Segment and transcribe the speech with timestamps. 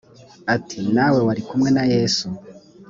[0.55, 2.27] ati nawe wari kumwe na yesu